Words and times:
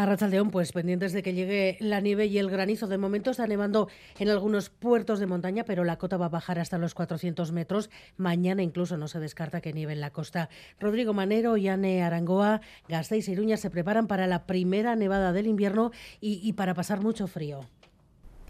A 0.00 0.06
pues 0.50 0.72
pendientes 0.72 1.12
de 1.12 1.22
que 1.22 1.34
llegue 1.34 1.76
la 1.78 2.00
nieve 2.00 2.24
y 2.24 2.38
el 2.38 2.48
granizo. 2.48 2.86
De 2.86 2.96
momento 2.96 3.32
está 3.32 3.46
nevando 3.46 3.90
en 4.18 4.30
algunos 4.30 4.70
puertos 4.70 5.18
de 5.18 5.26
montaña, 5.26 5.64
pero 5.64 5.84
la 5.84 5.98
cota 5.98 6.16
va 6.16 6.24
a 6.24 6.30
bajar 6.30 6.58
hasta 6.58 6.78
los 6.78 6.94
400 6.94 7.52
metros. 7.52 7.90
Mañana 8.16 8.62
incluso 8.62 8.96
no 8.96 9.08
se 9.08 9.20
descarta 9.20 9.60
que 9.60 9.74
nieve 9.74 9.92
en 9.92 10.00
la 10.00 10.08
costa. 10.08 10.48
Rodrigo 10.78 11.12
Manero 11.12 11.58
y 11.58 11.68
Arangoa, 11.68 12.62
Gasteiz 12.88 13.28
y 13.28 13.32
Iruña 13.32 13.58
se 13.58 13.68
preparan 13.68 14.06
para 14.06 14.26
la 14.26 14.46
primera 14.46 14.96
nevada 14.96 15.34
del 15.34 15.46
invierno 15.46 15.90
y, 16.18 16.40
y 16.42 16.54
para 16.54 16.72
pasar 16.72 17.02
mucho 17.02 17.26
frío. 17.26 17.60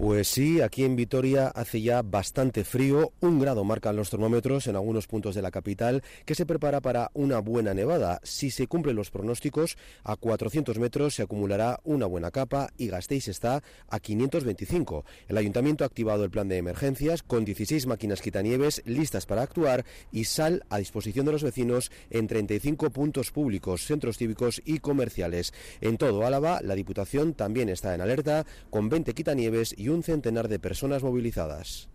Pues 0.01 0.29
sí, 0.29 0.63
aquí 0.63 0.85
en 0.85 0.97
Vitoria 0.97 1.49
hace 1.49 1.83
ya 1.83 2.01
bastante 2.01 2.65
frío, 2.65 3.13
un 3.21 3.39
grado 3.39 3.65
marcan 3.65 3.97
los 3.97 4.09
termómetros 4.09 4.67
en 4.67 4.75
algunos 4.75 5.07
puntos 5.07 5.35
de 5.35 5.43
la 5.43 5.51
capital, 5.51 6.03
que 6.25 6.35
se 6.35 6.47
prepara 6.47 6.81
para 6.81 7.11
una 7.13 7.39
buena 7.41 7.75
nevada. 7.75 8.19
Si 8.23 8.51
se 8.51 8.67
cumplen 8.67 8.97
los 8.97 9.11
pronósticos, 9.11 9.77
a 10.03 10.17
400 10.17 10.79
metros 10.79 11.17
se 11.17 11.23
acumulará 11.23 11.81
una 11.85 12.07
buena 12.07 12.31
capa 12.31 12.71
y 12.79 12.89
Gasteiz 12.89 13.29
está 13.29 13.63
a 13.91 14.01
525. 14.01 15.05
El 15.29 15.37
ayuntamiento 15.37 15.85
ha 15.85 15.89
activado 15.89 16.25
el 16.25 16.31
plan 16.31 16.49
de 16.49 16.57
emergencias 16.57 17.23
con 17.23 17.45
16 17.45 17.87
máquinas 17.87 18.23
quitanieves 18.23 18.81
listas 18.87 19.27
para 19.27 19.43
actuar 19.43 19.85
y 20.11 20.25
sal 20.25 20.65
a 20.71 20.79
disposición 20.79 21.27
de 21.27 21.33
los 21.33 21.43
vecinos 21.43 21.93
en 22.09 22.27
35 22.27 22.89
puntos 22.89 23.33
públicos, 23.33 23.85
centros 23.85 24.17
cívicos 24.17 24.63
y 24.65 24.79
comerciales. 24.79 25.53
En 25.83 25.99
todo 25.99 26.25
Álava, 26.25 26.63
la 26.63 26.75
Diputación 26.75 27.35
también 27.35 27.69
está 27.69 27.95
en 27.95 28.01
alerta 28.01 28.47
con 28.71 28.89
20 28.89 29.13
quitanieves 29.13 29.75
y 29.77 29.90
un 29.91 30.03
centenar 30.03 30.49
de 30.49 30.59
personas 30.59 31.03
movilizadas. 31.03 31.89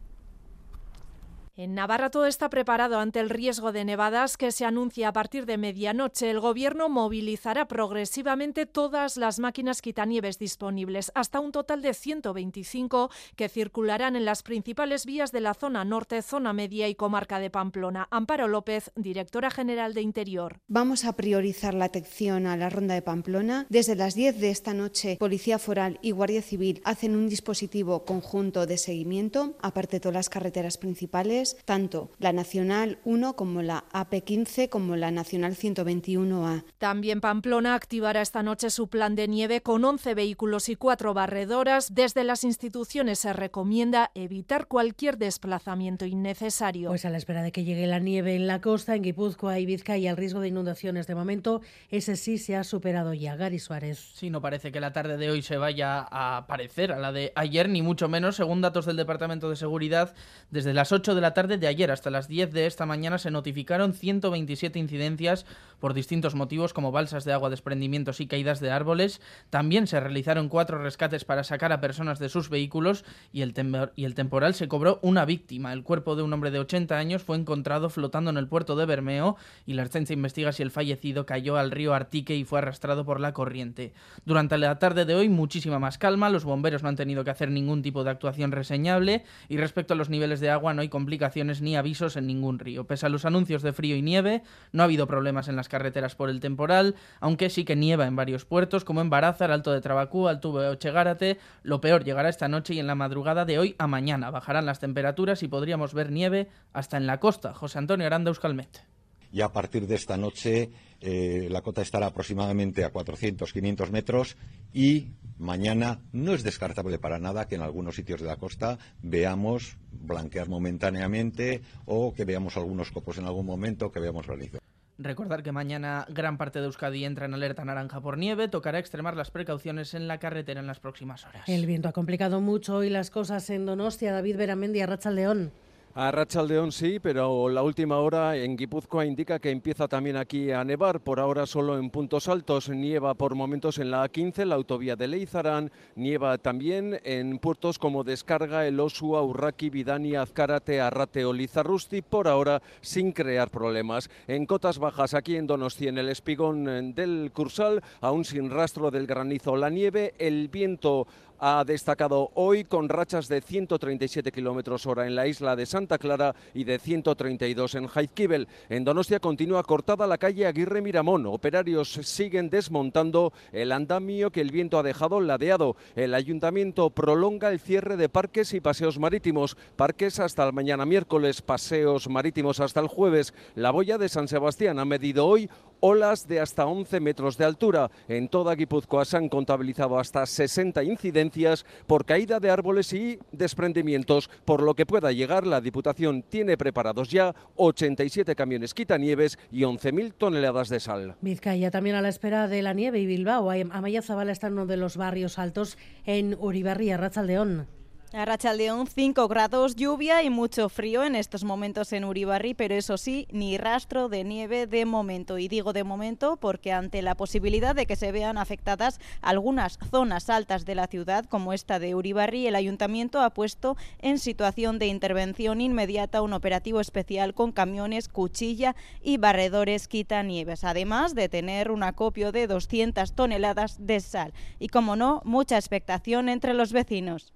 En 1.58 1.74
Navarra 1.74 2.10
todo 2.10 2.26
está 2.26 2.50
preparado 2.50 3.00
ante 3.00 3.22
el 3.22 3.30
riesgo 3.30 3.72
de 3.72 3.86
nevadas 3.86 4.36
que 4.36 4.52
se 4.52 4.66
anuncia 4.66 5.08
a 5.08 5.14
partir 5.14 5.46
de 5.46 5.58
medianoche. 5.58 6.30
El 6.30 6.42
Gobierno 6.42 6.90
movilizará 6.90 7.66
progresivamente 7.70 8.66
todas 8.66 9.16
las 9.16 9.40
máquinas 9.40 9.82
quitanieves 9.82 10.38
disponibles, 10.38 11.14
hasta 11.16 11.40
un 11.40 11.54
total 11.54 11.82
de 11.82 11.94
125 11.94 13.10
que 13.38 13.48
circularán 13.48 14.18
en 14.18 14.26
las 14.26 14.44
principales 14.44 15.06
vías 15.06 15.32
de 15.32 15.40
la 15.40 15.54
zona 15.54 15.86
norte, 15.86 16.22
zona 16.24 16.52
media 16.52 16.90
y 16.90 16.96
comarca 16.96 17.40
de 17.40 17.50
Pamplona. 17.50 18.10
Amparo 18.12 18.50
López, 18.50 18.92
directora 18.98 19.50
general 19.50 19.94
de 19.94 20.02
Interior. 20.02 20.60
Vamos 20.68 21.06
a 21.06 21.14
priorizar 21.14 21.74
la 21.74 21.86
atención 21.86 22.48
a 22.48 22.58
la 22.58 22.70
ronda 22.70 22.96
de 22.96 23.02
Pamplona. 23.02 23.66
Desde 23.70 23.96
las 23.96 24.14
10 24.14 24.42
de 24.42 24.50
esta 24.50 24.74
noche, 24.74 25.16
Policía 25.18 25.58
Foral 25.58 26.00
y 26.02 26.12
Guardia 26.12 26.42
Civil 26.42 26.82
hacen 26.84 27.16
un 27.16 27.30
dispositivo 27.30 28.04
conjunto 28.04 28.66
de 28.66 28.78
seguimiento, 28.78 29.56
aparte 29.62 29.96
de 29.96 30.00
todas 30.02 30.16
las 30.16 30.30
carreteras 30.30 30.78
principales 30.78 31.45
tanto 31.54 32.10
la 32.18 32.34
Nacional 32.34 33.00
1 33.06 33.36
como 33.36 33.62
la 33.62 33.86
AP15 33.92 34.70
como 34.70 34.96
la 34.96 35.12
Nacional 35.12 35.56
121A. 35.56 36.64
También 36.78 37.22
Pamplona 37.22 37.76
activará 37.76 38.22
esta 38.22 38.42
noche 38.42 38.70
su 38.70 38.88
plan 38.88 39.16
de 39.16 39.28
nieve 39.28 39.62
con 39.62 39.84
11 39.84 40.16
vehículos 40.16 40.70
y 40.70 40.76
4 40.76 41.14
barredoras. 41.14 41.94
Desde 41.94 42.24
las 42.24 42.44
instituciones 42.44 43.20
se 43.20 43.34
recomienda 43.34 44.12
evitar 44.16 44.68
cualquier 44.68 45.18
desplazamiento 45.18 46.06
innecesario. 46.06 46.90
Pues 46.90 47.06
a 47.06 47.10
la 47.10 47.18
espera 47.18 47.44
de 47.44 47.52
que 47.52 47.64
llegue 47.64 47.88
la 47.88 48.00
nieve 48.00 48.36
en 48.36 48.48
la 48.48 48.62
costa, 48.62 48.96
en 48.96 49.04
Guipúzcoa 49.04 49.60
y 49.60 49.66
Vizcaya, 49.66 50.12
el 50.12 50.18
riesgo 50.18 50.40
de 50.40 50.48
inundaciones 50.48 51.08
de 51.08 51.16
momento, 51.16 51.62
ese 51.90 52.16
sí 52.16 52.38
se 52.38 52.56
ha 52.56 52.64
superado 52.64 53.14
ya. 53.14 53.36
Gary 53.36 53.60
Suárez. 53.60 54.00
Sí, 54.16 54.30
no 54.30 54.42
parece 54.42 54.72
que 54.72 54.80
la 54.80 54.94
tarde 54.94 55.18
de 55.18 55.30
hoy 55.30 55.42
se 55.42 55.58
vaya 55.58 56.08
a 56.10 56.46
parecer 56.48 56.92
a 56.92 57.00
la 57.00 57.12
de 57.12 57.32
ayer, 57.36 57.70
ni 57.70 57.82
mucho 57.82 58.08
menos, 58.08 58.36
según 58.36 58.62
datos 58.62 58.86
del 58.86 58.96
Departamento 58.98 59.50
de 59.50 59.56
Seguridad, 59.56 60.16
desde 60.50 60.74
las 60.74 60.92
8 60.92 61.14
de 61.16 61.22
la 61.22 61.34
tarde 61.36 61.60
de 61.60 61.68
ayer 61.68 61.92
hasta 61.92 62.10
las 62.10 62.28
10 62.28 62.52
de 62.52 62.66
esta 62.66 62.88
mañana 62.88 63.20
se 63.20 63.30
notificaron 63.30 63.94
127 63.94 64.80
incidencias 64.80 65.46
por 65.80 65.94
distintos 65.94 66.34
motivos 66.34 66.74
como 66.74 66.92
balsas 66.92 67.26
de 67.26 67.34
agua, 67.34 67.52
desprendimientos 67.52 68.22
y 68.22 68.26
caídas 68.26 68.60
de 68.60 68.72
árboles. 68.72 69.22
También 69.52 69.86
se 69.86 70.00
realizaron 70.00 70.50
cuatro 70.50 70.82
rescates 70.82 71.26
para 71.26 71.44
sacar 71.44 71.72
a 71.72 71.82
personas 71.82 72.18
de 72.18 72.30
sus 72.30 72.50
vehículos 72.50 73.06
y 73.32 73.42
el, 73.42 73.54
y 73.96 74.06
el 74.06 74.16
temporal 74.16 74.56
se 74.56 74.68
cobró 74.68 75.00
una 75.04 75.26
víctima. 75.26 75.74
El 75.74 75.84
cuerpo 75.84 76.16
de 76.16 76.24
un 76.24 76.34
hombre 76.34 76.50
de 76.50 76.60
80 76.60 76.98
años 76.98 77.22
fue 77.22 77.38
encontrado 77.38 77.90
flotando 77.92 78.32
en 78.32 78.38
el 78.38 78.48
puerto 78.48 78.76
de 78.76 78.88
Bermeo 78.88 79.36
y 79.68 79.74
la 79.74 79.84
Arcense 79.84 80.14
investiga 80.14 80.54
si 80.54 80.64
el 80.64 80.72
fallecido 80.72 81.26
cayó 81.26 81.58
al 81.58 81.70
río 81.70 81.94
Artique 81.94 82.36
y 82.36 82.46
fue 82.46 82.60
arrastrado 82.60 83.06
por 83.06 83.20
la 83.20 83.34
corriente. 83.34 83.94
Durante 84.26 84.58
la 84.58 84.80
tarde 84.80 85.04
de 85.04 85.14
hoy 85.14 85.28
muchísima 85.28 85.80
más 85.80 85.98
calma, 85.98 86.30
los 86.30 86.46
bomberos 86.46 86.82
no 86.82 86.90
han 86.90 86.96
tenido 86.96 87.26
que 87.26 87.32
hacer 87.32 87.52
ningún 87.52 87.82
tipo 87.82 88.06
de 88.06 88.12
actuación 88.12 88.54
reseñable 88.54 89.26
y 89.50 89.58
respecto 89.58 89.94
a 89.94 89.98
los 89.98 90.10
niveles 90.10 90.40
de 90.40 90.50
agua 90.50 90.74
no 90.74 90.82
hay 90.82 90.88
complicaciones 90.88 91.25
ni 91.62 91.76
avisos 91.76 92.16
en 92.18 92.28
ningún 92.28 92.60
río. 92.60 92.86
Pese 92.86 93.06
a 93.06 93.10
los 93.10 93.26
anuncios 93.26 93.62
de 93.62 93.74
frío 93.74 93.96
y 93.96 94.02
nieve, 94.02 94.44
no 94.72 94.84
ha 94.84 94.86
habido 94.86 95.08
problemas 95.08 95.48
en 95.48 95.56
las 95.56 95.70
carreteras 95.70 96.16
por 96.16 96.30
el 96.30 96.40
temporal, 96.40 96.96
aunque 97.20 97.50
sí 97.50 97.66
que 97.66 97.76
nieva 97.76 98.06
en 98.06 98.16
varios 98.16 98.46
puertos, 98.46 98.86
como 98.86 99.02
en 99.02 99.10
Barazar, 99.10 99.52
Alto 99.52 99.72
de 99.72 99.82
Trabacú, 99.82 100.28
Alto 100.28 100.58
de 100.60 100.70
Ochegárate. 100.70 101.38
Lo 101.64 101.82
peor 101.82 102.04
llegará 102.04 102.30
esta 102.30 102.48
noche 102.48 102.74
y 102.74 102.80
en 102.80 102.88
la 102.88 102.96
madrugada 102.96 103.46
de 103.46 103.60
hoy 103.60 103.76
a 103.78 103.88
mañana. 103.88 104.32
Bajarán 104.32 104.66
las 104.66 104.80
temperaturas 104.80 105.44
y 105.44 105.48
podríamos 105.48 105.94
ver 105.94 106.12
nieve 106.12 106.50
hasta 106.74 106.98
en 106.98 107.08
la 107.08 107.20
costa. 107.20 107.54
José 107.54 107.80
Antonio 107.80 108.06
Aranda, 108.06 108.30
Euskalmet. 108.30 108.86
Y 109.36 109.42
a 109.42 109.50
partir 109.50 109.86
de 109.86 109.96
esta 109.96 110.16
noche 110.16 110.70
eh, 111.02 111.50
la 111.52 111.62
cota 111.62 111.82
estará 111.82 112.06
aproximadamente 112.06 112.86
a 112.86 112.94
400-500 112.94 113.90
metros 113.90 114.38
y 114.72 115.10
mañana 115.38 116.00
no 116.14 116.34
es 116.34 116.42
descartable 116.42 117.00
para 117.00 117.20
nada 117.20 117.46
que 117.46 117.56
en 117.56 117.62
algunos 117.62 117.98
sitios 117.98 118.22
de 118.22 118.28
la 118.28 118.38
costa 118.38 118.78
veamos 119.02 119.76
blanquear 119.92 120.48
momentáneamente 120.48 121.64
o 121.84 122.14
que 122.14 122.24
veamos 122.24 122.56
algunos 122.56 122.92
copos 122.92 123.18
en 123.18 123.26
algún 123.26 123.46
momento, 123.46 123.92
que 123.92 124.00
veamos 124.00 124.26
realizar. 124.26 124.62
Recordar 124.98 125.44
que 125.44 125.52
mañana 125.52 126.06
gran 126.08 126.38
parte 126.38 126.60
de 126.60 126.68
Euskadi 126.68 127.04
entra 127.04 127.26
en 127.26 127.34
alerta 127.34 127.66
naranja 127.66 128.00
por 128.00 128.18
nieve. 128.18 128.48
Tocará 128.48 128.80
extremar 128.80 129.18
las 129.18 129.32
precauciones 129.32 129.96
en 129.96 130.08
la 130.08 130.18
carretera 130.18 130.62
en 130.62 130.68
las 130.68 130.80
próximas 130.80 131.26
horas. 131.26 131.44
El 131.50 131.66
viento 131.66 131.90
ha 131.90 131.92
complicado 131.92 132.40
mucho 132.40 132.78
hoy 132.78 132.90
las 132.90 133.12
cosas 133.12 133.50
en 133.50 133.66
Donostia. 133.66 134.14
David 134.14 134.38
Beramendi, 134.38 134.86
Racha 134.86 135.12
León. 135.12 135.52
A 135.98 136.12
Rachaldeón 136.12 136.74
sí, 136.74 137.00
pero 137.00 137.48
la 137.48 137.64
última 137.64 138.00
hora 138.00 138.36
en 138.36 138.58
Guipúzcoa 138.58 139.06
indica 139.06 139.40
que 139.40 139.50
empieza 139.50 139.88
también 139.88 140.18
aquí 140.18 140.52
a 140.52 140.62
nevar. 140.66 141.00
Por 141.00 141.22
ahora 141.22 141.46
solo 141.46 141.80
en 141.80 141.90
puntos 141.90 142.28
altos. 142.28 142.68
Nieva 142.68 143.14
por 143.14 143.34
momentos 143.34 143.80
en 143.80 143.92
la 143.92 144.04
A15, 144.04 144.44
la 144.44 144.56
autovía 144.56 144.98
de 144.98 145.08
Leizarán. 145.08 145.72
Nieva 145.96 146.38
también 146.38 147.00
en 147.06 147.40
puertos 147.40 147.80
como 147.80 148.04
Descarga, 148.04 148.68
El 148.68 148.82
Osua, 148.82 149.22
Urraki, 149.22 149.70
Vidani, 149.70 150.16
Azcárate, 150.16 150.82
Arrate 150.82 151.24
o 151.24 151.32
Lizarrusti. 151.32 152.02
Por 152.02 152.28
ahora 152.28 152.62
sin 152.82 153.14
crear 153.14 153.50
problemas. 153.50 154.10
En 154.28 154.46
cotas 154.46 154.80
bajas 154.80 155.14
aquí 155.14 155.38
en 155.38 155.48
Donosti, 155.48 155.88
en 155.88 155.98
el 155.98 156.10
espigón 156.10 156.94
del 156.94 157.32
Cursal, 157.34 157.82
aún 158.02 158.26
sin 158.26 158.50
rastro 158.50 158.92
del 158.92 159.08
granizo 159.08 159.56
la 159.56 159.70
nieve. 159.70 160.14
El 160.20 160.50
viento 160.50 161.08
ha 161.40 161.64
destacado 161.66 162.32
hoy 162.36 162.64
con 162.64 162.90
rachas 162.90 163.28
de 163.28 163.42
137 163.42 164.32
kilómetros 164.32 164.86
hora 164.86 165.08
en 165.08 165.16
la 165.16 165.28
isla 165.28 165.56
de 165.56 165.66
Santa 165.66 165.98
Clara 165.98 166.36
y 166.54 166.64
de 166.64 166.80
132 166.80 167.76
en 167.76 167.88
Jaizkibel. 167.88 168.48
En 168.70 168.84
Donostia 168.84 169.20
continúa 169.20 169.64
cortada 169.64 170.08
la 170.08 170.18
calle 170.18 170.46
Aguirre 170.46 170.82
Miramón. 170.82 171.26
Operarios 171.26 171.94
siguen 172.04 172.50
desmontando 172.50 173.34
el 173.52 173.72
andamio 173.72 174.32
que 174.32 174.42
el 174.42 174.52
viento 174.52 174.80
ha 174.80 174.84
dejado 174.84 175.20
ladeado. 175.22 175.76
El 175.96 176.14
ayuntamiento 176.14 176.90
prolonga 176.90 177.50
el 177.50 177.60
cierre 177.60 177.98
de 177.98 178.10
parques 178.10 178.54
y 178.54 178.62
paseos 178.62 179.00
marítimos. 179.00 179.58
Parques 179.76 180.20
hasta 180.20 180.46
el 180.46 180.54
mañana 180.54 180.86
miércoles, 180.86 181.42
paseos 181.42 182.10
marítimos 182.10 182.60
hasta 182.60 182.80
el 182.80 182.88
jueves. 182.88 183.34
La 183.56 183.72
boya 183.72 183.98
de 183.98 184.10
San 184.10 184.28
Sebastián 184.28 184.80
ha 184.80 184.86
medido 184.86 185.26
hoy 185.28 185.50
olas 185.88 186.28
de 186.28 186.40
hasta 186.40 186.66
11 186.66 187.00
metros 187.00 187.38
de 187.38 187.46
altura. 187.46 187.92
En 188.08 188.28
toda 188.28 188.56
Guipúzcoa 188.56 189.06
se 189.06 189.18
han 189.18 189.30
contabilizado 189.30 190.00
hasta 190.00 190.26
60 190.26 190.84
incidencias 190.84 191.64
por 191.86 192.06
caída 192.06 192.40
de 192.40 192.50
árboles 192.50 192.92
y 192.92 193.20
desprendimientos, 193.32 194.32
por 194.46 194.64
lo 194.64 194.74
que 194.74 194.88
pueda 194.88 195.12
llegar 195.12 195.46
la 195.46 195.62
Diputación 195.62 196.24
tiene 196.24 196.58
preparados 196.58 197.10
ya 197.10 197.36
87 197.56 198.36
camiones 198.36 198.74
quitanieves 198.74 199.38
y 199.52 199.62
11.000 199.62 200.14
toneladas 200.18 200.70
de 200.70 200.80
sal. 200.80 201.18
Vizcaya 201.22 201.70
también 201.70 201.96
a 201.96 202.02
la 202.02 202.10
espera 202.10 202.48
de 202.48 202.64
la 202.64 202.74
nieve 202.74 203.00
y 203.00 203.06
Bilbao. 203.06 203.52
Amaya 203.52 204.02
Zabala 204.02 204.32
está 204.32 204.48
en 204.48 204.54
uno 204.54 204.66
de 204.66 204.78
los 204.78 204.98
barrios 204.98 205.38
altos 205.38 205.78
en 206.06 206.36
Uribarri, 206.40 206.96
Rachaldeón. 206.96 207.68
A 208.16 208.54
León, 208.54 208.88
5 208.88 209.28
grados, 209.28 209.76
lluvia 209.76 210.24
y 210.24 210.30
mucho 210.30 210.70
frío 210.70 211.04
en 211.04 211.16
estos 211.16 211.44
momentos 211.44 211.92
en 211.92 212.06
Uribarri, 212.06 212.54
pero 212.54 212.74
eso 212.74 212.98
sí, 212.98 213.28
ni 213.30 213.58
rastro 213.58 214.08
de 214.08 214.24
nieve 214.24 214.68
de 214.68 214.86
momento. 214.86 215.38
Y 215.38 215.50
digo 215.50 215.74
de 215.74 215.84
momento 215.84 216.38
porque 216.38 216.72
ante 216.72 217.02
la 217.02 217.16
posibilidad 217.16 217.76
de 217.76 217.86
que 217.86 217.98
se 217.98 218.14
vean 218.14 218.38
afectadas 218.38 219.02
algunas 219.22 219.78
zonas 219.92 220.30
altas 220.30 220.64
de 220.64 220.76
la 220.76 220.88
ciudad, 220.88 221.26
como 221.26 221.52
esta 221.52 221.78
de 221.78 221.94
Uribarri, 221.94 222.48
el 222.48 222.56
ayuntamiento 222.56 223.20
ha 223.20 223.32
puesto 223.32 223.76
en 224.00 224.18
situación 224.18 224.80
de 224.80 224.88
intervención 224.88 225.60
inmediata 225.60 226.22
un 226.22 226.32
operativo 226.32 226.80
especial 226.80 227.34
con 227.34 227.52
camiones, 227.52 228.08
cuchilla 228.08 228.78
y 229.04 229.18
barredores 229.18 229.90
quitanieves, 229.90 230.64
además 230.64 231.16
de 231.16 231.28
tener 231.28 231.70
un 231.70 231.84
acopio 231.84 232.32
de 232.32 232.48
200 232.48 233.12
toneladas 233.12 233.76
de 233.86 234.00
sal. 234.00 234.34
Y 234.58 234.70
como 234.70 234.96
no, 234.96 235.22
mucha 235.26 235.58
expectación 235.58 236.30
entre 236.30 236.54
los 236.54 236.72
vecinos. 236.72 237.34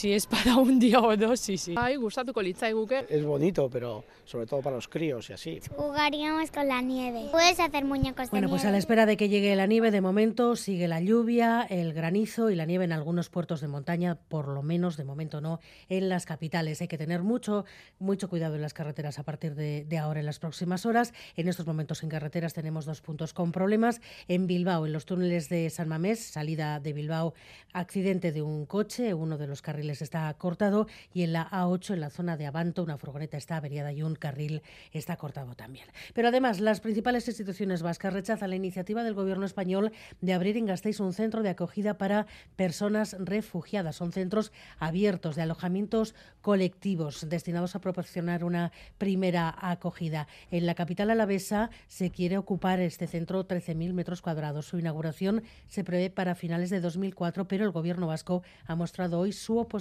Si 0.00 0.14
es 0.14 0.24
para 0.26 0.56
un 0.56 0.78
día 0.78 0.98
o 0.98 1.14
dos, 1.14 1.38
sí, 1.40 1.58
sí. 1.58 1.74
Ay, 1.76 1.96
gustatuko 1.96 2.40
litzaiguke. 2.40 3.04
Es 3.10 3.22
bonito, 3.22 3.68
pero 3.68 4.02
sobre 4.24 4.46
todo 4.46 4.62
para 4.62 4.76
los 4.76 4.88
críos 4.88 5.28
y 5.28 5.34
así. 5.34 5.60
Jugaríamos 5.76 6.50
con 6.50 6.66
la 6.68 6.80
nieve. 6.80 7.28
Puedes 7.30 7.60
hacer 7.60 7.84
muñecos 7.84 8.30
Bueno, 8.30 8.46
de 8.46 8.50
pues 8.50 8.62
nieve. 8.62 8.68
a 8.70 8.72
la 8.72 8.78
espera 8.78 9.04
de 9.04 9.18
que 9.18 9.28
llegue 9.28 9.54
la 9.56 9.66
nieve, 9.66 9.90
de 9.90 10.00
momento 10.00 10.56
sigue 10.56 10.88
la 10.88 11.02
lluvia, 11.02 11.66
el 11.68 11.92
granizo 11.92 12.48
y 12.48 12.54
la 12.54 12.64
nieve 12.64 12.86
en 12.86 12.92
algunos 12.92 13.28
puertos 13.28 13.60
de 13.60 13.68
montaña, 13.68 14.14
por 14.14 14.48
lo 14.48 14.62
menos 14.62 14.96
de 14.96 15.04
momento 15.04 15.42
no 15.42 15.60
en 15.90 16.08
las 16.08 16.24
capitales. 16.24 16.80
Hay 16.80 16.88
que 16.88 16.96
tener 16.96 17.22
mucho, 17.22 17.66
mucho 17.98 18.30
cuidado 18.30 18.54
en 18.54 18.62
las 18.62 18.72
carreteras 18.72 19.18
a 19.18 19.24
partir 19.24 19.54
de, 19.54 19.84
de 19.84 19.98
ahora 19.98 20.20
en 20.20 20.24
las 20.24 20.38
próximas 20.38 20.86
horas. 20.86 21.12
En 21.36 21.46
estos 21.46 21.66
momentos 21.66 22.02
en 22.02 22.08
carreteras 22.08 22.54
tenemos 22.54 22.86
dos 22.86 23.02
puntos 23.02 23.34
con 23.34 23.52
problemas. 23.52 24.00
En 24.28 24.46
Bilbao, 24.46 24.86
en 24.86 24.94
los 24.94 25.04
túneles 25.04 25.50
de 25.50 25.68
San 25.68 25.88
Mamés, 25.88 26.20
salida 26.20 26.80
de 26.80 26.94
Bilbao, 26.94 27.34
accidente 27.74 28.32
de 28.32 28.40
un 28.40 28.64
coche, 28.64 29.12
uno 29.12 29.36
de 29.36 29.46
los 29.46 29.60
carriles 29.60 29.89
está 29.90 30.32
cortado 30.34 30.86
y 31.12 31.22
en 31.22 31.32
la 31.32 31.50
A8, 31.50 31.94
en 31.94 32.00
la 32.00 32.10
zona 32.10 32.36
de 32.36 32.46
Abanto, 32.46 32.82
una 32.82 32.96
furgoneta 32.96 33.36
está 33.36 33.56
averiada 33.56 33.92
y 33.92 34.02
un 34.02 34.14
carril 34.14 34.62
está 34.92 35.16
cortado 35.16 35.54
también. 35.54 35.86
Pero 36.14 36.28
además, 36.28 36.60
las 36.60 36.80
principales 36.80 37.26
instituciones 37.26 37.82
vascas 37.82 38.12
rechazan 38.12 38.50
la 38.50 38.56
iniciativa 38.56 39.02
del 39.02 39.14
gobierno 39.14 39.44
español 39.44 39.92
de 40.20 40.32
abrir 40.32 40.56
en 40.56 40.66
Gasteiz 40.66 41.00
un 41.00 41.12
centro 41.12 41.42
de 41.42 41.50
acogida 41.50 41.98
para 41.98 42.26
personas 42.56 43.16
refugiadas. 43.18 43.96
Son 43.96 44.12
centros 44.12 44.52
abiertos 44.78 45.36
de 45.36 45.42
alojamientos 45.42 46.14
colectivos 46.40 47.28
destinados 47.28 47.74
a 47.74 47.80
proporcionar 47.80 48.44
una 48.44 48.72
primera 48.98 49.54
acogida. 49.60 50.28
En 50.50 50.66
la 50.66 50.74
capital 50.74 51.10
alavesa 51.10 51.70
se 51.88 52.10
quiere 52.10 52.38
ocupar 52.38 52.80
este 52.80 53.06
centro 53.06 53.46
13.000 53.46 53.92
metros 53.92 54.22
cuadrados. 54.22 54.66
Su 54.66 54.78
inauguración 54.78 55.42
se 55.68 55.84
prevé 55.84 56.10
para 56.10 56.34
finales 56.34 56.70
de 56.70 56.80
2004, 56.80 57.48
pero 57.48 57.64
el 57.64 57.70
gobierno 57.70 58.06
vasco 58.06 58.42
ha 58.66 58.74
mostrado 58.74 59.18
hoy 59.18 59.32
su 59.32 59.58
oposición 59.58 59.79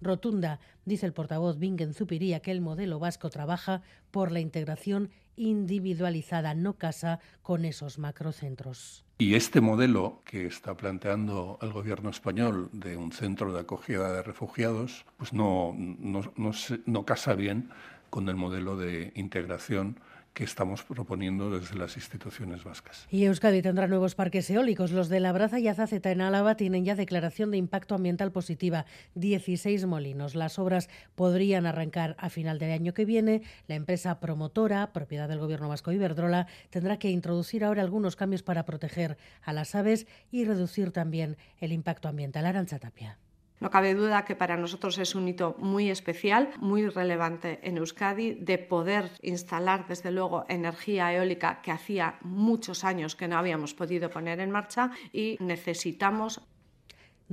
rotunda. 0.00 0.60
Dice 0.84 1.06
el 1.06 1.12
portavoz 1.12 1.58
Bingen 1.58 1.94
Zupiría 1.94 2.40
que 2.40 2.50
el 2.50 2.60
modelo 2.60 2.98
vasco 2.98 3.30
trabaja 3.30 3.82
por 4.10 4.32
la 4.32 4.40
integración 4.40 5.10
individualizada, 5.36 6.54
no 6.54 6.74
casa 6.74 7.20
con 7.42 7.64
esos 7.64 7.98
macrocentros. 7.98 9.04
Y 9.18 9.34
este 9.34 9.60
modelo 9.60 10.22
que 10.24 10.46
está 10.46 10.76
planteando 10.76 11.58
el 11.62 11.72
gobierno 11.72 12.10
español 12.10 12.68
de 12.72 12.96
un 12.96 13.12
centro 13.12 13.52
de 13.52 13.60
acogida 13.60 14.12
de 14.12 14.22
refugiados, 14.22 15.04
pues 15.16 15.32
no, 15.32 15.74
no, 15.76 16.32
no, 16.36 16.50
no 16.86 17.04
casa 17.04 17.34
bien 17.34 17.70
con 18.10 18.28
el 18.28 18.36
modelo 18.36 18.76
de 18.76 19.12
integración 19.14 19.98
que 20.34 20.44
estamos 20.44 20.82
proponiendo 20.82 21.50
desde 21.50 21.76
las 21.76 21.96
instituciones 21.96 22.64
vascas. 22.64 23.06
Y 23.10 23.24
Euskadi 23.24 23.60
tendrá 23.60 23.86
nuevos 23.86 24.14
parques 24.14 24.48
eólicos. 24.48 24.90
Los 24.90 25.08
de 25.08 25.20
Labraza 25.20 25.58
y 25.58 25.68
Azaceta 25.68 26.10
en 26.10 26.22
Álava 26.22 26.56
tienen 26.56 26.84
ya 26.84 26.94
declaración 26.94 27.50
de 27.50 27.58
impacto 27.58 27.94
ambiental 27.94 28.32
positiva, 28.32 28.86
16 29.14 29.84
molinos. 29.86 30.34
Las 30.34 30.58
obras 30.58 30.88
podrían 31.14 31.66
arrancar 31.66 32.16
a 32.18 32.30
final 32.30 32.58
del 32.58 32.72
año 32.72 32.94
que 32.94 33.04
viene. 33.04 33.42
La 33.68 33.74
empresa 33.74 34.20
promotora, 34.20 34.92
propiedad 34.92 35.28
del 35.28 35.38
gobierno 35.38 35.68
vasco 35.68 35.92
Iberdrola, 35.92 36.46
tendrá 36.70 36.98
que 36.98 37.10
introducir 37.10 37.64
ahora 37.64 37.82
algunos 37.82 38.16
cambios 38.16 38.42
para 38.42 38.64
proteger 38.64 39.18
a 39.42 39.52
las 39.52 39.74
aves 39.74 40.06
y 40.30 40.44
reducir 40.44 40.92
también 40.92 41.36
el 41.58 41.72
impacto 41.72 42.08
ambiental. 42.08 42.46
Arancha 42.46 42.78
Tapia. 42.78 43.18
No 43.62 43.70
cabe 43.70 43.94
duda 43.94 44.24
que 44.24 44.34
para 44.34 44.56
nosotros 44.56 44.98
es 44.98 45.14
un 45.14 45.28
hito 45.28 45.54
muy 45.56 45.88
especial, 45.88 46.50
muy 46.58 46.88
relevante 46.88 47.60
en 47.62 47.78
Euskadi, 47.78 48.34
de 48.34 48.58
poder 48.58 49.08
instalar 49.22 49.86
desde 49.86 50.10
luego 50.10 50.44
energía 50.48 51.14
eólica 51.14 51.62
que 51.62 51.70
hacía 51.70 52.18
muchos 52.22 52.82
años 52.82 53.14
que 53.14 53.28
no 53.28 53.38
habíamos 53.38 53.72
podido 53.72 54.10
poner 54.10 54.40
en 54.40 54.50
marcha 54.50 54.90
y 55.12 55.36
necesitamos 55.38 56.40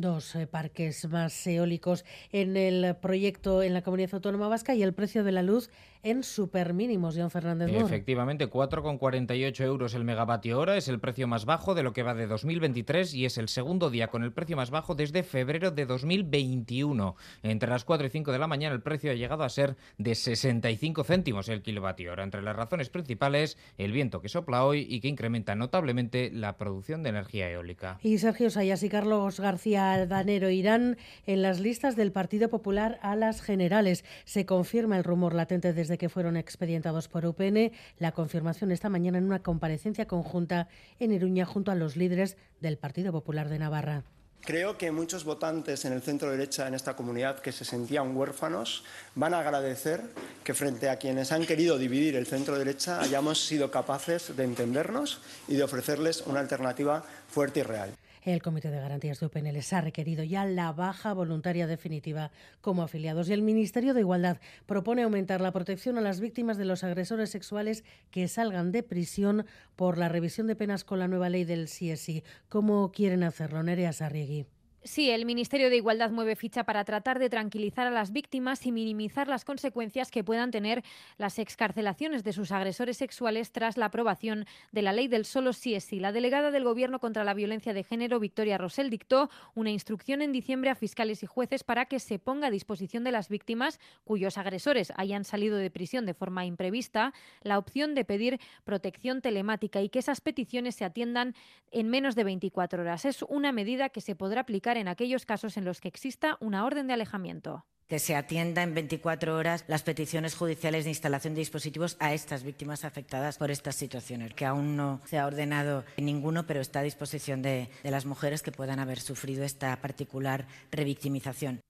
dos 0.02 0.36
eh, 0.36 0.48
parques 0.48 1.08
más 1.10 1.48
eólicos 1.48 2.06
en 2.32 2.58
el 2.58 2.96
proyecto 2.96 3.64
en 3.64 3.74
la 3.74 3.82
comunidad 3.82 4.14
autónoma 4.14 4.48
vasca 4.48 4.76
y 4.76 4.84
el 4.84 4.94
precio 4.94 5.24
de 5.24 5.32
la 5.32 5.44
luz 5.44 5.70
en 6.02 6.24
supermínimos, 6.24 7.16
John 7.18 7.30
Fernández. 7.30 7.70
Efectivamente, 7.74 8.50
4,48 8.50 9.64
euros 9.64 9.94
el 9.94 10.06
megavatio 10.06 10.58
hora 10.60 10.78
es 10.78 10.88
el 10.88 11.00
precio 11.00 11.28
más 11.28 11.46
bajo 11.46 11.76
de 11.76 11.84
lo 11.84 11.92
que 11.92 12.04
va 12.04 12.14
de 12.14 12.28
2023 12.28 13.14
y 13.14 13.26
es 13.26 13.38
el 13.38 13.50
segundo 13.50 13.90
día 13.90 14.08
con 14.08 14.24
el 14.24 14.32
precio 14.32 14.56
más 14.56 14.70
bajo 14.70 14.96
desde 14.96 15.24
febrero 15.24 15.72
de 15.72 15.86
2021. 15.86 17.16
Entre 17.44 17.70
las 17.70 17.84
4 17.84 18.08
y 18.08 18.10
5 18.10 18.32
de 18.32 18.40
la 18.40 18.48
mañana 18.48 18.76
el 18.76 18.82
precio 18.82 19.12
ha 19.12 19.16
llegado 19.16 19.44
a 19.44 19.50
ser 19.50 19.76
de 19.98 20.16
65 20.16 21.04
céntimos 21.04 21.50
el 21.50 21.62
kilovatio 21.62 22.14
hora. 22.14 22.24
Entre 22.24 22.42
las 22.42 22.56
razones 22.56 22.90
principales, 22.90 23.58
el 23.78 23.92
viento 23.92 24.22
que 24.22 24.30
sopla 24.30 24.64
hoy 24.64 24.88
y 24.90 25.02
que 25.02 25.10
incrementa 25.10 25.56
notablemente 25.56 26.32
la 26.32 26.58
producción 26.58 27.04
de 27.04 27.10
energía 27.10 27.50
eólica. 27.52 28.00
Y 28.04 28.20
Sergio 28.20 28.50
Sayas 28.50 28.84
y 28.84 28.90
Carlos 28.90 29.40
García 29.40 29.89
Aldanero 29.94 30.50
irán 30.50 30.98
en 31.26 31.42
las 31.42 31.60
listas 31.60 31.96
del 31.96 32.12
Partido 32.12 32.50
Popular 32.50 33.00
a 33.02 33.16
las 33.16 33.42
generales. 33.42 34.04
Se 34.26 34.46
confirma 34.46 34.98
el 34.98 35.04
rumor 35.04 35.34
latente 35.34 35.74
desde 35.74 35.98
que 35.98 36.10
fueron 36.10 36.38
expedientados 36.38 37.08
por 37.08 37.26
UPN. 37.26 37.72
La 37.98 38.12
confirmación 38.12 38.72
esta 38.72 38.90
mañana 38.90 39.18
en 39.18 39.26
una 39.26 39.44
comparecencia 39.44 40.06
conjunta 40.06 40.68
en 41.00 41.12
Iruña 41.12 41.46
junto 41.46 41.72
a 41.72 41.76
los 41.76 41.96
líderes 41.96 42.38
del 42.62 42.78
Partido 42.78 43.12
Popular 43.12 43.50
de 43.50 43.60
Navarra. 43.60 44.04
Creo 44.46 44.78
que 44.78 44.92
muchos 44.92 45.26
votantes 45.26 45.86
en 45.86 45.94
el 45.94 46.02
centro 46.02 46.32
derecha 46.32 46.68
en 46.68 46.74
esta 46.74 46.96
comunidad 46.96 47.40
que 47.40 47.52
se 47.52 47.66
sentían 47.66 48.16
huérfanos 48.16 48.84
van 49.14 49.34
a 49.34 49.40
agradecer 49.40 50.02
que 50.44 50.54
frente 50.54 50.90
a 50.90 50.98
quienes 50.98 51.32
han 51.32 51.46
querido 51.46 51.78
dividir 51.78 52.16
el 52.16 52.26
centro 52.26 52.58
derecha 52.58 53.02
hayamos 53.02 53.46
sido 53.46 53.70
capaces 53.70 54.36
de 54.36 54.44
entendernos 54.44 55.20
y 55.48 55.56
de 55.56 55.64
ofrecerles 55.64 56.22
una 56.26 56.40
alternativa 56.40 57.04
fuerte 57.28 57.60
y 57.60 57.64
real. 57.64 57.92
El 58.24 58.42
Comité 58.42 58.70
de 58.70 58.80
Garantías 58.80 59.20
de 59.20 59.28
UPN 59.28 59.54
les 59.54 59.72
ha 59.72 59.82
requerido 59.82 60.24
ya 60.24 60.46
la 60.46 60.72
baja 60.74 61.14
voluntaria 61.14 61.68
definitiva 61.68 62.32
como 62.62 62.84
afiliados 62.84 63.30
y 63.30 63.34
el 63.34 63.42
Ministerio 63.42 63.94
de 63.94 64.02
Igualdad 64.02 64.38
propone 64.66 65.04
aumentar 65.04 65.42
la 65.42 65.52
protección 65.52 65.98
a 65.98 66.02
las 66.02 66.20
víctimas 66.20 66.58
de 66.58 66.66
los 66.66 66.84
agresores 66.84 67.30
sexuales 67.30 67.84
que 68.12 68.28
salgan 68.28 68.72
de 68.72 68.84
prisión 68.84 69.46
por 69.76 69.98
la 69.98 70.10
revisión 70.10 70.48
de 70.48 70.56
penas 70.56 70.84
con 70.84 71.00
la 71.00 71.08
nueva 71.08 71.30
ley 71.30 71.46
del 71.46 71.66
CSI. 71.66 72.24
¿Cómo 72.50 72.92
quieren 72.92 73.24
hacerlo, 73.24 73.64
Nerea 73.64 73.94
Sarriegui? 73.94 74.46
Sí, 74.84 75.10
el 75.10 75.26
Ministerio 75.26 75.70
de 75.70 75.76
Igualdad 75.76 76.10
mueve 76.10 76.38
ficha 76.38 76.64
para 76.64 76.86
tratar 76.86 77.20
de 77.20 77.30
tranquilizar 77.30 77.86
a 77.86 77.92
las 77.92 78.14
víctimas 78.14 78.66
y 78.66 78.72
minimizar 78.72 79.28
las 79.28 79.44
consecuencias 79.44 80.10
que 80.10 80.24
puedan 80.24 80.52
tener 80.52 80.86
las 81.18 81.38
excarcelaciones 81.38 82.24
de 82.24 82.32
sus 82.32 82.54
agresores 82.54 82.96
sexuales 82.96 83.52
tras 83.52 83.76
la 83.76 83.88
aprobación 83.88 84.46
de 84.72 84.82
la 84.82 84.94
ley 84.94 85.10
del 85.10 85.26
solo 85.26 85.52
sí 85.52 85.76
es 85.76 85.84
sí. 85.84 86.00
La 86.00 86.14
delegada 86.14 86.50
del 86.50 86.64
Gobierno 86.64 87.00
contra 87.00 87.26
la 87.26 87.34
violencia 87.34 87.74
de 87.74 87.84
género, 87.84 88.22
Victoria 88.22 88.58
Rosell, 88.58 88.90
dictó 88.90 89.30
una 89.54 89.70
instrucción 89.70 90.22
en 90.22 90.32
diciembre 90.32 90.70
a 90.70 90.76
fiscales 90.76 91.24
y 91.24 91.26
jueces 91.26 91.66
para 91.66 91.86
que 91.86 92.00
se 92.00 92.18
ponga 92.18 92.48
a 92.48 92.52
disposición 92.52 93.04
de 93.04 93.12
las 93.12 93.28
víctimas 93.28 93.82
cuyos 94.06 94.38
agresores 94.38 94.94
hayan 94.96 95.26
salido 95.26 95.58
de 95.58 95.72
prisión 95.72 96.06
de 96.06 96.14
forma 96.14 96.46
imprevista 96.46 97.14
la 97.42 97.58
opción 97.58 97.96
de 97.96 98.06
pedir 98.06 98.40
protección 98.64 99.22
telemática 99.22 99.82
y 99.82 99.90
que 99.90 100.00
esas 100.00 100.22
peticiones 100.22 100.76
se 100.76 100.86
atiendan 100.86 101.36
en 101.72 101.90
menos 101.90 102.16
de 102.16 102.24
24 102.24 102.82
horas. 102.82 103.04
Es 103.04 103.24
una 103.24 103.52
medida 103.52 103.90
que 103.90 104.00
se 104.00 104.16
podrá 104.16 104.42
aplicar 104.42 104.69
en 104.78 104.88
aquellos 104.88 105.26
casos 105.26 105.58
en 105.58 105.66
los 105.66 105.82
que 105.82 105.88
exista 105.88 106.38
una 106.40 106.66
orden 106.66 106.88
de 106.88 106.94
alejamiento 106.94 107.66
que 107.90 108.00
se 108.00 108.16
atienda 108.16 108.62
en 108.62 108.76
24 108.76 109.36
horas 109.36 109.66
las 109.68 109.82
peticiones 109.82 110.36
judiciales 110.36 110.84
de 110.84 110.92
instalación 110.92 111.34
de 111.34 111.40
dispositivos 111.40 111.98
a 112.00 112.14
estas 112.14 112.44
víctimas 112.44 112.86
afectadas 112.86 113.40
por 113.40 113.50
estas 113.50 113.76
situaciones, 113.76 114.36
que 114.36 114.46
aún 114.46 114.78
no 114.78 115.02
se 115.06 115.18
ha 115.18 115.26
ordenado 115.26 115.84
ninguno, 115.98 116.46
pero 116.46 116.62
está 116.62 116.82
a 116.82 116.84
disposición 116.84 117.42
de, 117.42 117.70
de 117.84 117.92
las 117.92 118.06
mujeres 118.06 118.44
que 118.44 118.52
puedan 118.52 118.80
haber 118.80 119.00
sufrido 119.00 119.44
esta 119.44 119.76
particular 119.82 120.48
revictimización. 120.72 121.62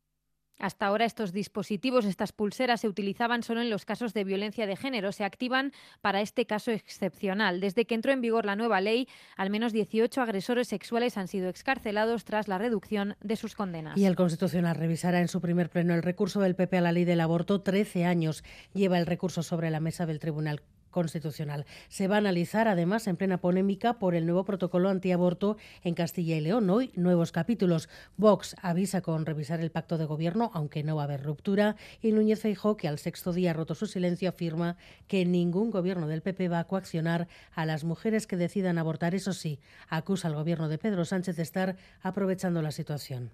Hasta 0.59 0.85
ahora 0.85 1.05
estos 1.05 1.31
dispositivos, 1.31 2.05
estas 2.05 2.33
pulseras, 2.33 2.81
se 2.81 2.87
utilizaban 2.87 3.43
solo 3.43 3.61
en 3.61 3.69
los 3.69 3.85
casos 3.85 4.13
de 4.13 4.23
violencia 4.23 4.67
de 4.67 4.75
género. 4.75 5.11
Se 5.11 5.23
activan 5.23 5.71
para 6.01 6.21
este 6.21 6.45
caso 6.45 6.71
excepcional. 6.71 7.61
Desde 7.61 7.85
que 7.85 7.95
entró 7.95 8.11
en 8.11 8.21
vigor 8.21 8.45
la 8.45 8.55
nueva 8.55 8.81
ley, 8.81 9.07
al 9.37 9.49
menos 9.49 9.71
18 9.71 10.21
agresores 10.21 10.67
sexuales 10.67 11.17
han 11.17 11.27
sido 11.27 11.49
excarcelados 11.49 12.25
tras 12.25 12.47
la 12.47 12.57
reducción 12.57 13.15
de 13.21 13.37
sus 13.37 13.55
condenas. 13.55 13.97
Y 13.97 14.05
el 14.05 14.15
Constitucional 14.15 14.75
revisará 14.75 15.21
en 15.21 15.29
su 15.29 15.41
primer 15.41 15.69
pleno 15.69 15.93
el 15.93 16.03
recurso 16.03 16.41
del 16.41 16.55
PP 16.55 16.77
a 16.77 16.81
la 16.81 16.91
ley 16.91 17.05
del 17.05 17.21
aborto. 17.21 17.61
13 17.61 18.05
años 18.05 18.43
lleva 18.73 18.99
el 18.99 19.05
recurso 19.05 19.43
sobre 19.43 19.69
la 19.69 19.79
mesa 19.79 20.05
del 20.05 20.19
Tribunal 20.19 20.61
Constitucional. 20.91 21.65
Se 21.87 22.07
va 22.07 22.15
a 22.15 22.19
analizar, 22.19 22.67
además, 22.67 23.07
en 23.07 23.17
plena 23.17 23.39
polémica 23.39 23.99
por 23.99 24.15
el 24.15 24.25
nuevo 24.25 24.45
protocolo 24.45 24.89
antiaborto 24.89 25.57
en 25.83 25.93
Castilla 25.93 26.35
y 26.35 26.41
León. 26.41 26.69
Hoy, 26.69 26.91
nuevos 26.95 27.31
capítulos. 27.31 27.89
Vox 28.17 28.55
avisa 28.61 29.01
con 29.01 29.25
revisar 29.25 29.59
el 29.59 29.71
pacto 29.71 29.97
de 29.97 30.05
gobierno, 30.05 30.51
aunque 30.53 30.83
no 30.83 30.95
va 30.95 31.03
a 31.03 31.05
haber 31.05 31.23
ruptura. 31.23 31.75
Y 32.01 32.11
Núñez 32.11 32.41
Feijó, 32.41 32.77
que 32.77 32.87
al 32.87 32.99
sexto 32.99 33.33
día 33.33 33.51
ha 33.51 33.53
roto 33.53 33.75
su 33.75 33.85
silencio, 33.85 34.29
afirma 34.29 34.77
que 35.07 35.25
ningún 35.25 35.71
gobierno 35.71 36.07
del 36.07 36.21
PP 36.21 36.49
va 36.49 36.59
a 36.59 36.67
coaccionar 36.67 37.27
a 37.53 37.65
las 37.65 37.83
mujeres 37.83 38.27
que 38.27 38.37
decidan 38.37 38.77
abortar. 38.77 39.15
Eso 39.15 39.33
sí, 39.33 39.59
acusa 39.87 40.27
al 40.27 40.35
gobierno 40.35 40.69
de 40.69 40.77
Pedro 40.77 41.05
Sánchez 41.05 41.35
de 41.35 41.43
estar 41.43 41.75
aprovechando 42.01 42.61
la 42.61 42.71
situación. 42.71 43.31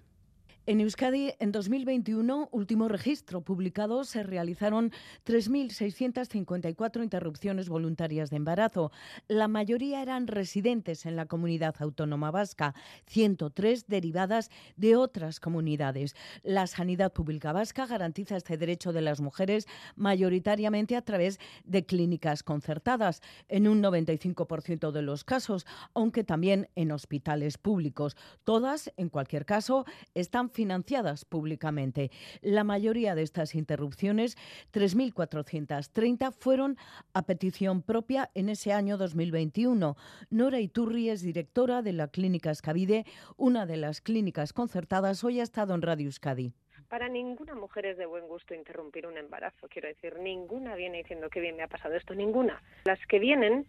En 0.68 0.80
Euskadi, 0.80 1.32
en 1.38 1.52
2021, 1.52 2.48
último 2.50 2.88
registro 2.88 3.40
publicado, 3.40 4.02
se 4.02 4.24
realizaron 4.24 4.90
3.654 5.24 7.04
interrupciones 7.04 7.68
voluntarias 7.68 8.30
de 8.30 8.36
embarazo. 8.38 8.90
La 9.28 9.46
mayoría 9.46 10.02
eran 10.02 10.26
residentes 10.26 11.06
en 11.06 11.14
la 11.14 11.26
comunidad 11.26 11.76
autónoma 11.78 12.32
vasca, 12.32 12.74
103 13.06 13.86
derivadas 13.86 14.50
de 14.74 14.96
otras 14.96 15.38
comunidades. 15.38 16.16
La 16.42 16.66
sanidad 16.66 17.12
pública 17.12 17.52
vasca 17.52 17.86
garantiza 17.86 18.36
este 18.36 18.56
derecho 18.56 18.92
de 18.92 19.02
las 19.02 19.20
mujeres 19.20 19.68
mayoritariamente 19.94 20.96
a 20.96 21.02
través 21.02 21.38
de 21.62 21.86
clínicas 21.86 22.42
concertadas, 22.42 23.22
en 23.46 23.68
un 23.68 23.80
95% 23.80 24.90
de 24.90 25.02
los 25.02 25.22
casos, 25.22 25.64
aunque 25.94 26.24
también 26.24 26.68
en 26.74 26.90
hospitales 26.90 27.56
públicos. 27.56 28.16
Todas, 28.42 28.92
en 28.96 29.10
cualquier 29.10 29.46
caso, 29.46 29.86
están 30.16 30.50
financiadas 30.56 31.26
públicamente. 31.26 32.10
La 32.40 32.64
mayoría 32.64 33.14
de 33.14 33.22
estas 33.22 33.54
interrupciones, 33.54 34.36
3.430, 34.72 36.32
fueron 36.32 36.78
a 37.12 37.22
petición 37.22 37.82
propia 37.82 38.30
en 38.34 38.48
ese 38.48 38.72
año 38.72 38.96
2021. 38.96 39.96
Nora 40.30 40.60
Iturri 40.60 41.10
es 41.10 41.20
directora 41.20 41.82
de 41.82 41.92
la 41.92 42.08
Clínica 42.08 42.50
Escavide, 42.50 43.04
una 43.36 43.66
de 43.66 43.76
las 43.76 44.00
clínicas 44.00 44.54
concertadas. 44.54 45.22
Hoy 45.22 45.40
ha 45.40 45.42
estado 45.42 45.74
en 45.74 45.82
Radio 45.82 46.06
Euskadi. 46.06 46.54
Para 46.88 47.08
ninguna 47.08 47.54
mujer 47.54 47.84
es 47.84 47.98
de 47.98 48.06
buen 48.06 48.26
gusto 48.26 48.54
interrumpir 48.54 49.06
un 49.06 49.18
embarazo. 49.18 49.68
Quiero 49.68 49.88
decir, 49.88 50.18
ninguna 50.20 50.74
viene 50.76 50.98
diciendo 50.98 51.28
que 51.28 51.40
bien 51.40 51.56
me 51.56 51.64
ha 51.64 51.68
pasado 51.68 51.94
esto, 51.94 52.14
ninguna. 52.14 52.62
Las 52.84 53.04
que 53.06 53.18
vienen 53.18 53.66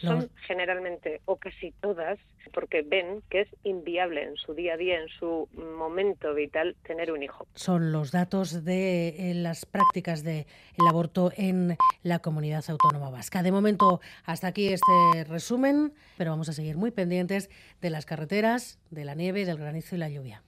son 0.00 0.30
generalmente 0.46 1.20
o 1.24 1.36
casi 1.36 1.72
todas 1.80 2.18
porque 2.52 2.82
ven 2.82 3.22
que 3.28 3.42
es 3.42 3.48
inviable 3.64 4.22
en 4.22 4.36
su 4.36 4.54
día 4.54 4.74
a 4.74 4.76
día, 4.76 5.00
en 5.00 5.08
su 5.08 5.48
momento 5.54 6.32
vital, 6.34 6.76
tener 6.86 7.10
un 7.10 7.22
hijo. 7.22 7.46
Son 7.54 7.90
los 7.90 8.12
datos 8.12 8.64
de 8.64 9.30
eh, 9.30 9.34
las 9.34 9.66
prácticas 9.66 10.22
del 10.22 10.46
aborto 10.88 11.32
en 11.36 11.76
la 12.02 12.20
comunidad 12.20 12.64
autónoma 12.68 13.10
vasca. 13.10 13.42
De 13.42 13.50
momento, 13.50 14.00
hasta 14.24 14.46
aquí 14.46 14.68
este 14.68 15.24
resumen, 15.28 15.92
pero 16.16 16.30
vamos 16.30 16.48
a 16.48 16.52
seguir 16.52 16.76
muy 16.76 16.92
pendientes 16.92 17.50
de 17.80 17.90
las 17.90 18.06
carreteras, 18.06 18.78
de 18.90 19.04
la 19.04 19.14
nieve, 19.14 19.44
del 19.44 19.58
granizo 19.58 19.96
y 19.96 19.98
la 19.98 20.08
lluvia. 20.08 20.44